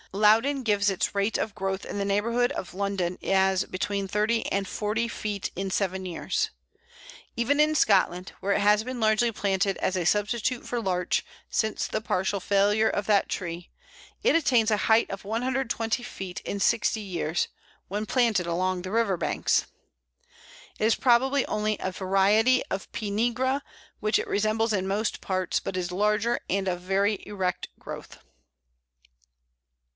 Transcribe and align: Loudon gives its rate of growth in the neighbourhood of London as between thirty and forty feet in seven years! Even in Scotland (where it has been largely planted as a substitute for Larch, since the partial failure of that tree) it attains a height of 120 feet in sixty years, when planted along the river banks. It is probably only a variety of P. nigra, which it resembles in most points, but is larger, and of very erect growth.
Loudon 0.13 0.63
gives 0.63 0.89
its 0.89 1.15
rate 1.15 1.37
of 1.37 1.55
growth 1.55 1.85
in 1.85 1.97
the 1.97 2.03
neighbourhood 2.03 2.51
of 2.53 2.73
London 2.73 3.17
as 3.23 3.63
between 3.65 4.07
thirty 4.09 4.45
and 4.47 4.67
forty 4.67 5.07
feet 5.07 5.51
in 5.55 5.69
seven 5.71 6.05
years! 6.05 6.49
Even 7.37 7.59
in 7.61 7.75
Scotland 7.75 8.33
(where 8.41 8.51
it 8.53 8.59
has 8.59 8.83
been 8.83 8.99
largely 8.99 9.31
planted 9.31 9.77
as 9.77 9.95
a 9.95 10.03
substitute 10.03 10.65
for 10.65 10.81
Larch, 10.81 11.23
since 11.49 11.85
the 11.87 12.01
partial 12.01 12.39
failure 12.41 12.89
of 12.89 13.05
that 13.05 13.29
tree) 13.29 13.69
it 14.21 14.35
attains 14.35 14.69
a 14.71 14.75
height 14.91 15.09
of 15.11 15.23
120 15.23 16.03
feet 16.03 16.41
in 16.41 16.59
sixty 16.59 16.99
years, 16.99 17.47
when 17.87 18.05
planted 18.07 18.47
along 18.47 18.81
the 18.81 18.91
river 18.91 19.15
banks. 19.17 19.67
It 20.79 20.85
is 20.85 20.95
probably 20.95 21.45
only 21.45 21.77
a 21.79 21.91
variety 21.91 22.63
of 22.69 22.91
P. 22.91 23.11
nigra, 23.11 23.61
which 24.01 24.19
it 24.19 24.27
resembles 24.27 24.73
in 24.73 24.87
most 24.87 25.21
points, 25.21 25.59
but 25.61 25.77
is 25.77 25.91
larger, 25.91 26.39
and 26.49 26.67
of 26.67 26.81
very 26.81 27.23
erect 27.25 27.69
growth. 27.79 28.17